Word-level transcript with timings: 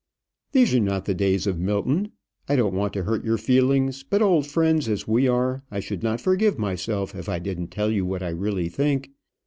"These 0.51 0.73
are 0.73 0.79
not 0.79 1.05
the 1.05 1.13
days 1.13 1.45
of 1.45 1.59
Milton. 1.59 2.13
I 2.49 2.55
don't 2.55 2.73
want 2.73 2.91
to 2.93 3.03
hurt 3.03 3.23
your 3.23 3.37
feelings; 3.37 4.01
but 4.01 4.19
old 4.19 4.47
friends 4.47 4.89
as 4.89 5.07
we 5.07 5.27
are, 5.27 5.61
I 5.69 5.79
should 5.79 6.01
not 6.01 6.19
forgive 6.19 6.57
myself 6.57 7.13
if 7.13 7.29
I 7.29 7.37
didn't 7.37 7.67
tell 7.67 7.91
you 7.91 8.03
what 8.03 8.23
I 8.23 8.29
really 8.29 8.67
think. 8.67 9.11